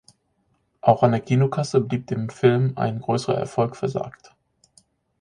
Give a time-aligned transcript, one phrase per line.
[0.81, 4.33] Auch an der Kinokasse blieb dem Film ein größerer Erfolg versagt.